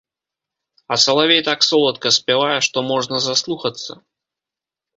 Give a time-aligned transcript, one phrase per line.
[0.95, 3.91] А салавей так соладка спявае, што можна заслухацца.